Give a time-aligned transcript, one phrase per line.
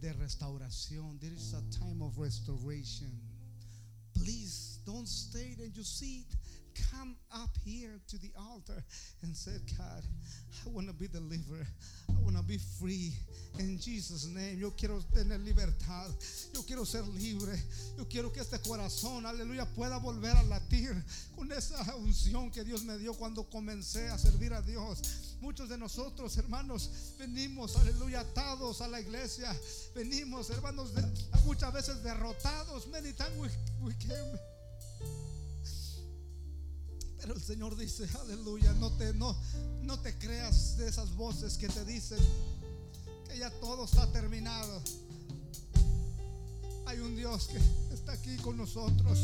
[0.00, 1.20] de restauración.
[1.20, 3.10] There is a time of restoration.
[4.14, 6.26] Please don't stay in your seat.
[6.90, 8.82] Come up here to the altar
[9.22, 10.02] and say, God,
[10.64, 11.66] I want to be delivered.
[12.08, 13.12] I want to be free.
[13.58, 16.08] In Jesus' name, yo quiero tener libertad.
[16.54, 17.58] Yo quiero ser libre.
[17.98, 20.94] Yo quiero que este corazón, aleluya, pueda volver a latir
[21.36, 25.31] con esa unción que Dios me dio cuando comencé a servir a Dios.
[25.42, 26.88] Muchos de nosotros, hermanos,
[27.18, 29.52] venimos, aleluya, atados a la iglesia.
[29.92, 30.90] Venimos, hermanos,
[31.44, 32.86] muchas veces derrotados.
[32.86, 33.12] Many.
[37.18, 39.36] Pero el Señor dice, aleluya, no te, no,
[39.82, 42.20] no te creas de esas voces que te dicen
[43.28, 44.80] que ya todo está terminado.
[46.86, 47.58] Hay un Dios que
[47.92, 49.18] está aquí con nosotros.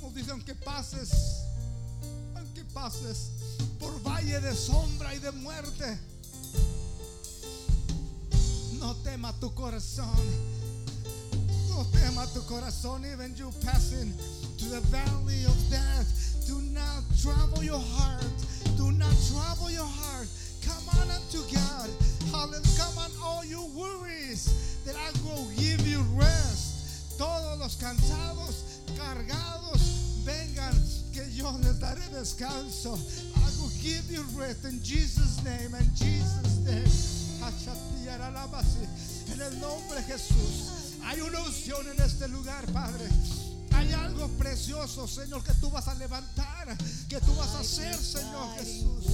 [0.00, 1.42] Nos dice, aunque pases,
[2.36, 3.55] aunque pases
[3.86, 5.98] por valle de sombra y de muerte,
[8.80, 10.16] no tema tu corazón.
[11.68, 14.12] No tema tu corazón, even you passing
[14.58, 16.08] to the valley of death.
[16.46, 18.24] Do not trouble your heart.
[18.76, 20.26] Do not trouble your heart.
[20.64, 21.90] Come on unto God.
[22.32, 22.78] Hallelujah.
[22.78, 27.18] Come on, all you worries, that I will give you rest.
[27.18, 30.74] Todos los cansados, cargados, vengan,
[31.12, 32.98] que yo les daré descanso.
[33.86, 35.70] Give you rest in Jesus' name.
[35.78, 36.82] In Jesus' name.
[39.32, 40.96] En el nombre de Jesús.
[41.04, 43.08] Hay una unción en este lugar, Padre.
[43.74, 46.76] Hay algo precioso, Señor, que tú vas a levantar,
[47.08, 49.06] que tú vas a hacer, Señor Jesús.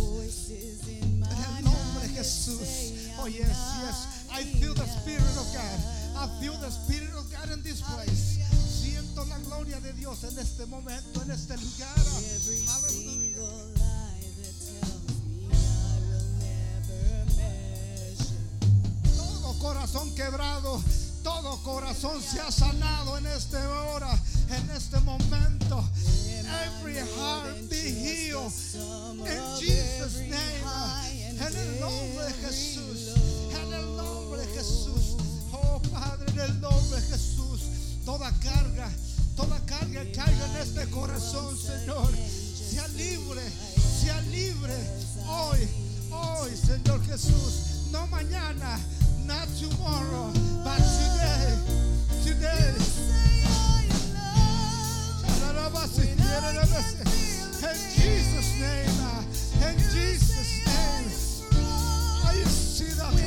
[0.48, 3.12] En el nombre de Jesús.
[3.19, 4.06] Oh, yes, yes.
[4.31, 5.81] I feel the Spirit of God.
[6.17, 8.39] I feel the Spirit of God in this place.
[8.81, 11.98] Siento la gloria de Dios en este momento, en este lugar.
[12.69, 13.91] Aleluya.
[19.62, 20.82] Corazón quebrado,
[21.22, 24.10] todo corazón se ha sanado en esta hora,
[24.50, 25.84] en este momento.
[26.66, 28.53] Every heart be healed.
[29.25, 31.31] En Jesus' name.
[31.31, 33.14] En el nombre de Jesús.
[33.53, 35.16] En el nombre de Jesús.
[35.53, 37.60] Oh Padre, en el nombre de Jesús.
[38.04, 38.91] Toda carga,
[39.37, 42.10] toda carga caiga en este corazón, Señor.
[42.69, 43.42] Sea libre,
[44.00, 44.75] sea libre.
[45.28, 45.69] Hoy,
[46.10, 47.88] hoy, Señor Jesús.
[47.92, 48.81] No mañana,
[49.27, 50.33] not tomorrow,
[50.65, 51.59] but today.
[52.25, 52.75] Today.
[57.62, 61.11] In Jesus' name, uh, in Jesus' name,
[62.25, 63.22] I see the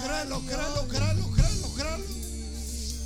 [0.00, 2.04] créelo, créelo, créelo, créelo, créelo.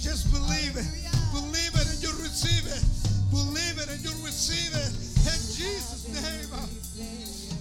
[0.00, 0.86] Just believe it.
[1.32, 2.82] Believe it and you receive it.
[3.30, 4.92] Believe it and you receive it.
[5.26, 6.48] In Jesus' name.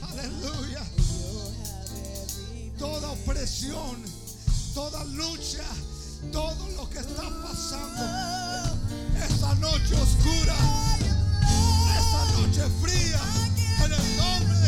[0.04, 0.84] Aleluya.
[2.78, 3.98] Toda opresión,
[4.74, 5.66] toda lucha,
[6.32, 8.04] todo lo que está pasando.
[9.18, 10.56] Esa noche oscura,
[11.98, 13.22] esa noche fría,
[13.84, 14.65] en el nombre de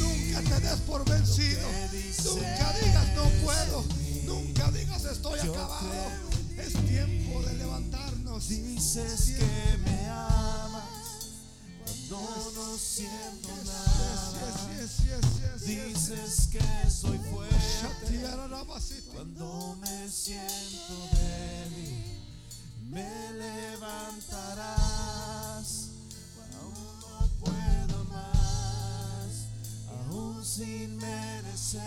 [0.00, 1.66] Nunca te des por vencido.
[2.24, 3.84] Nunca digas no puedo.
[4.24, 5.90] Nunca digas estoy acabado.
[6.58, 8.48] Es tiempo de levantarnos.
[8.48, 10.84] Dices que me amas
[12.08, 14.68] cuando no siento nada.
[15.64, 16.60] Dices que
[16.90, 17.54] soy fuerte
[19.12, 22.20] cuando me siento débil.
[22.90, 25.93] Me levantarás.
[30.14, 31.82] aún sin merecer,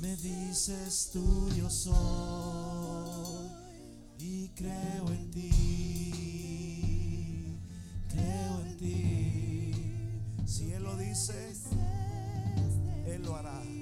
[0.00, 3.48] me dices tuyo soy
[4.18, 6.76] y creo en ti,
[8.08, 9.72] creo en ti.
[10.46, 11.52] Si Él lo dice,
[13.06, 13.77] Él lo hará.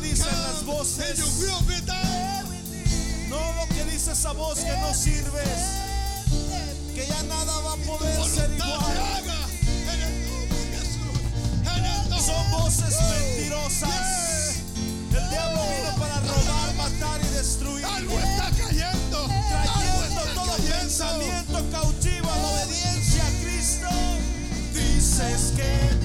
[0.00, 1.18] que dicen las voces.
[3.28, 5.58] No lo que dice esa voz que no sirves.
[6.94, 8.80] Que ya nada va a poder ser igual.
[12.24, 14.56] Son voces mentirosas.
[15.12, 17.84] El diablo vino para robar, matar y destruir.
[17.84, 19.26] Algo está cayendo.
[19.26, 23.88] Trayendo todo pensamiento cautivo a la obediencia a Cristo.
[24.72, 26.03] Dices que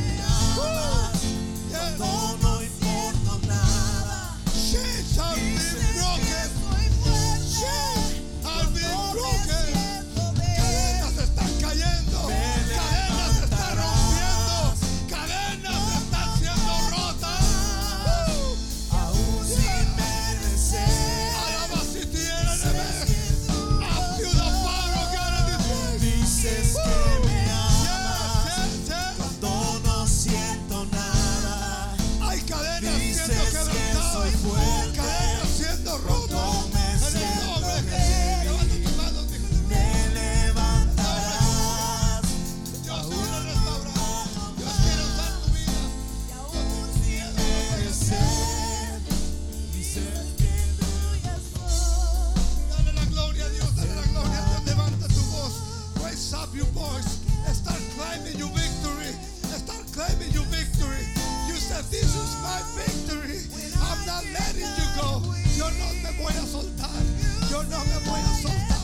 [56.59, 59.15] your voice and start claiming your victory.
[59.47, 61.07] And start claiming your victory.
[61.47, 63.47] You said, This is my victory.
[63.79, 65.23] I'm not letting you go.
[65.55, 66.99] Yo no me voy a soltar.
[67.47, 68.83] Yo no me voy a soltar.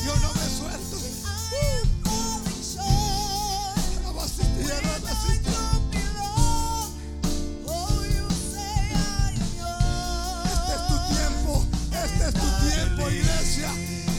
[0.00, 0.96] Yo no me suelto.
[4.08, 5.80] Abasí tierra, abasí tierra.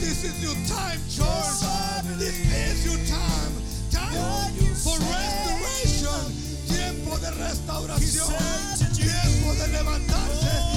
[0.00, 1.81] This is your time, George.
[2.04, 3.52] This is your time.
[3.92, 6.34] Time for restoration.
[6.66, 8.34] Tiempo de restauración.
[8.92, 10.71] Tiempo de levantarse.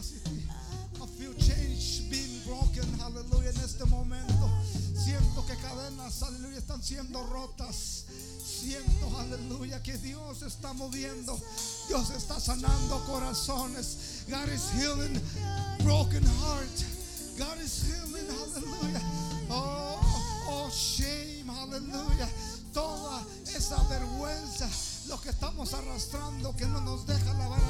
[0.00, 4.48] I feel change being broken, aleluya, en este momento.
[4.96, 8.06] Siento que cadenas, aleluya, están siendo rotas.
[8.42, 11.38] Siento, aleluya, que Dios está moviendo.
[11.88, 14.24] Dios está sanando corazones.
[14.30, 15.20] God is healing
[15.84, 16.84] broken heart.
[17.36, 19.02] God is healing, hallelujah.
[19.50, 20.00] Oh,
[20.48, 22.28] oh, shame, hallelujah.
[22.72, 23.22] Toda
[23.54, 24.66] esa vergüenza,
[25.08, 27.69] lo que estamos arrastrando, que no nos deja alabar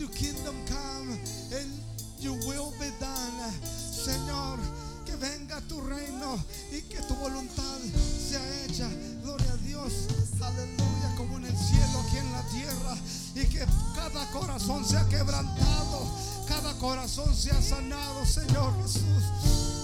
[0.00, 1.18] your kingdom come
[1.52, 1.70] and
[2.18, 3.52] your will be done.
[3.62, 4.58] Señor,
[5.04, 6.38] que venga tu reino
[6.72, 8.88] y que tu voluntad sea hecha.
[9.22, 9.92] Gloria a Dios.
[10.40, 12.96] Aleluya, como en el cielo, aquí en la tierra.
[13.34, 16.10] Y que cada corazón sea quebrantado.
[16.48, 19.24] Cada corazón sea sanado, Señor Jesús.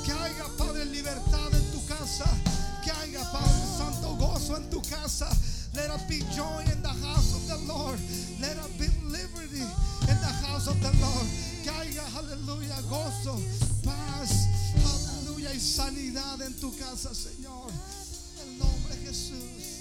[0.04, 2.26] Que haya, Padre, libertad en tu casa.
[2.84, 5.28] Que haya, Padre Santo, gozo en tu casa.
[5.74, 7.98] Let us be joy in the house of the Lord.
[10.66, 11.26] Of the Lord.
[11.66, 13.40] Haya, aleluya, gozo,
[13.84, 17.70] paz, aleluya, y sanidad en tu casa, Señor.
[18.42, 19.80] En el nombre de Jesús.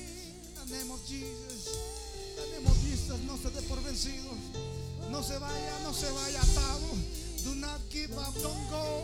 [0.63, 1.79] En name of Jesus.
[3.25, 4.31] No se dé por vencido.
[5.11, 6.87] No se vaya, no se vaya atado.
[7.43, 8.33] Do not give up.
[8.41, 9.03] Don't go.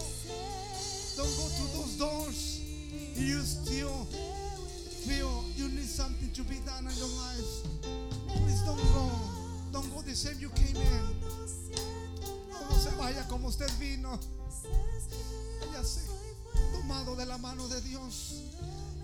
[1.17, 2.61] Don't go to those doors.
[3.15, 4.05] You still
[5.05, 7.65] feel you need something to be done in your life.
[8.27, 9.09] Please don't go.
[9.71, 11.64] Don't go the same you came in.
[13.05, 14.19] No vaya como usted vino.
[15.59, 16.01] Váyase
[16.73, 18.41] tomado de la mano de Dios.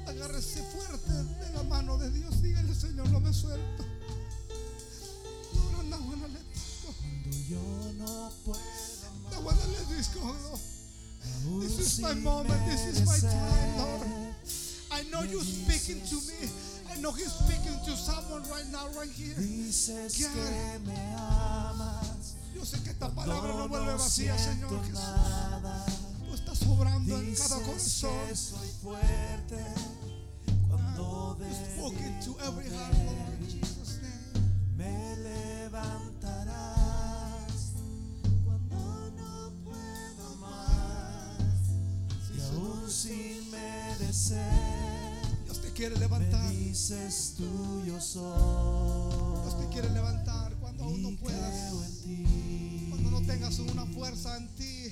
[0.08, 2.42] Agárrese fuerte de la mano de Dios.
[2.42, 3.86] Dígale, Señor, no me suelto.
[5.54, 6.96] No, no, no, no, go.
[7.48, 7.62] Yo
[8.00, 8.60] no puedo
[9.34, 9.88] No wanna let
[11.60, 12.60] this is my moment.
[12.66, 13.78] This is my time.
[13.78, 14.08] Lord.
[14.92, 16.50] I know you're speaking to me.
[16.92, 19.36] I know He's speaking to someone right now, right here.
[20.18, 21.61] God.
[22.62, 24.94] Me Yo sé que esta palabra no no, vuelve vacía, Señor Jesús.
[25.00, 25.86] nada.
[26.28, 28.36] Tú estás obrando en cada corazón.
[28.36, 29.66] soy fuerte
[30.70, 31.38] cuando
[32.24, 34.52] to every heart, Lord, Jesus' name.
[34.78, 36.54] me levantarás
[38.46, 41.40] cuando no puedo más
[42.36, 44.38] y aún sin merecer
[45.46, 46.48] Dios te quiere me levantar.
[46.52, 50.41] dices tú yo Dios soy te quiere levantar
[50.82, 52.04] cuando no puedas.
[52.90, 54.92] Cuando no tengas una fuerza en ti.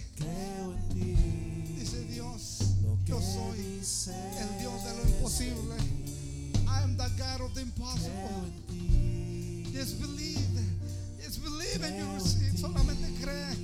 [1.75, 2.60] Dice Dios,
[3.05, 5.75] yo soy el Dios de lo imposible.
[6.67, 8.51] I am the God of the impossible.
[9.74, 10.39] Just believe.
[11.22, 12.19] Just believe and you.
[12.58, 13.55] Solamente cree.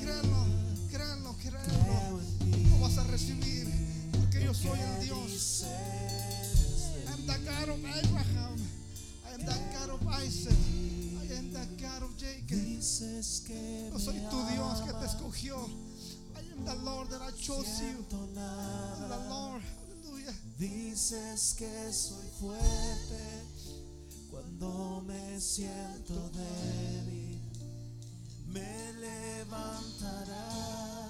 [0.00, 0.46] Créelo.
[0.90, 1.36] Créelo.
[1.42, 2.20] Créelo.
[2.70, 3.66] Lo vas a recibir.
[4.12, 5.64] Porque yo soy el Dios.
[7.06, 8.58] I am the God of Abraham.
[9.26, 10.63] I am the God of Isaac.
[13.00, 15.56] Dices que Yo soy me tu Dios que te escogió.
[15.56, 17.86] I am the Lord that I chose you.
[17.86, 19.62] siento I am nada the Lord.
[20.04, 20.34] Hallelujah.
[20.58, 23.46] Dices que soy fuerte
[24.30, 27.40] cuando me siento débil.
[28.46, 30.34] Me levantarás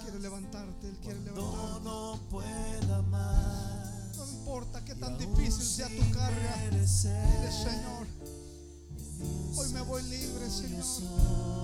[0.05, 0.88] Quiere levantarte.
[0.88, 1.85] Él quiere levantarte.
[1.85, 4.16] no pueda más.
[4.16, 6.57] No importa qué Y tan difícil sea tu carga.
[6.70, 8.07] Dile, Señor,
[9.87, 11.63] voy libre, Señor.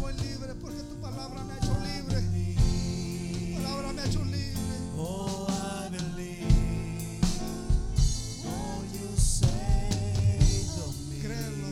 [0.00, 0.12] Soy.
[0.12, 2.22] Hoy voy libre porque tu palabra me ha hecho libre.
[2.22, 4.76] Tu palabra me ha hecho libre.
[4.96, 7.20] Oh, I believe.
[8.46, 9.50] Oh, you saved
[11.08, 11.20] me.
[11.22, 11.68] Créelo.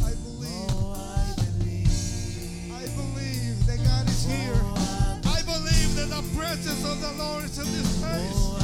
[0.00, 0.72] I believe.
[0.74, 2.72] Oh, I believe.
[2.72, 4.62] I believe that God is oh, here.
[4.62, 8.32] Oh, I I believe that the presence of the Lord is in this oh, place.
[8.36, 8.61] Oh,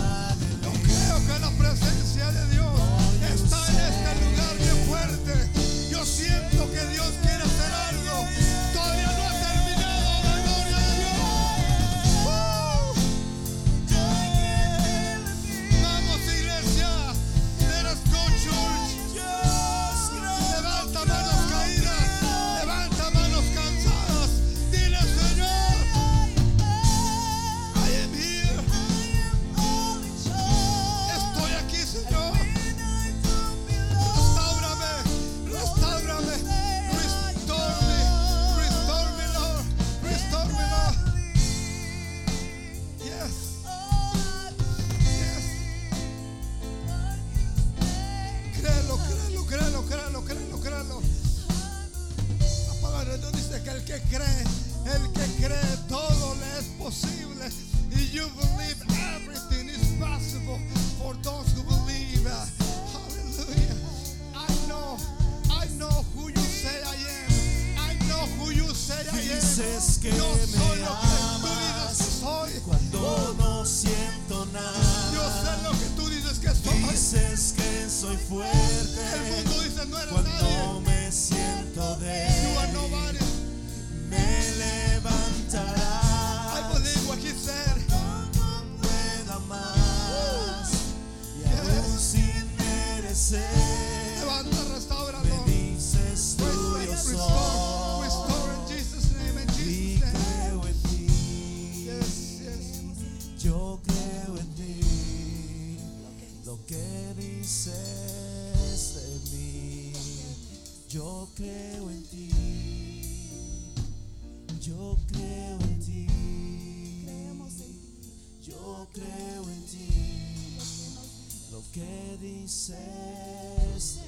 [121.58, 123.98] lo que dices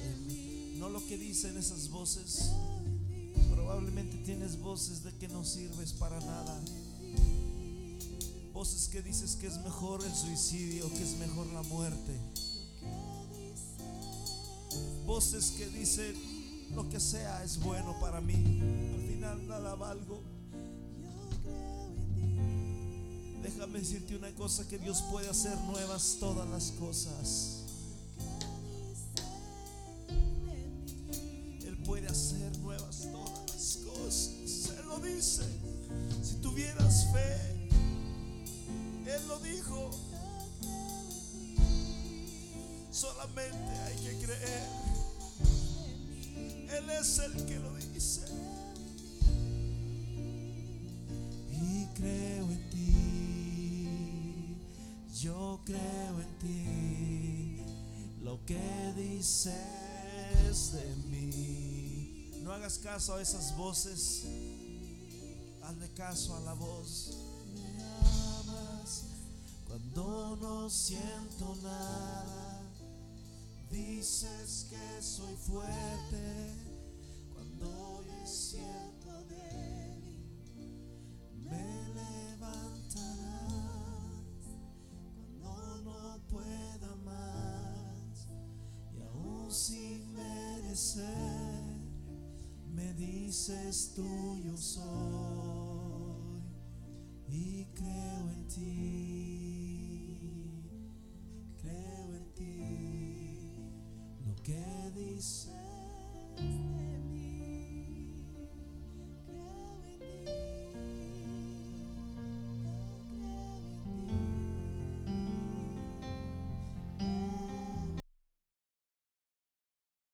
[0.77, 2.53] no lo que dicen esas voces.
[3.51, 6.57] Probablemente tienes voces de que no sirves para nada.
[8.53, 12.17] Voces que dices que es mejor el suicidio que es mejor la muerte.
[15.05, 16.15] Voces que dicen
[16.73, 18.33] lo que sea es bueno para mí.
[18.95, 20.23] Al final nada valgo
[23.61, 27.59] Déjame decirte una cosa, que Dios puede hacer nuevas todas las cosas.
[31.63, 34.71] Él puede hacer nuevas todas las cosas.
[34.79, 35.43] Él lo dice.
[36.23, 37.69] Si tuvieras fe,
[39.05, 39.91] Él lo dijo.
[42.91, 44.69] Solamente hay que creer.
[46.79, 48.25] Él es el que lo dice.
[51.51, 52.50] Y creo
[55.21, 57.63] yo creo en ti,
[58.23, 62.31] lo que dices de mí.
[62.41, 64.23] No hagas caso a esas voces,
[65.61, 67.17] hazle caso a la voz.
[67.53, 69.03] Me amas
[69.67, 72.61] cuando no siento nada,
[73.69, 76.60] dices que soy fuerte
[93.41, 95.50] dices tuyo soy